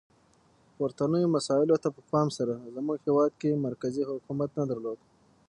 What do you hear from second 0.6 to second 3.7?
پورتنیو مسایلو ته په پام سره زموږ هیواد کې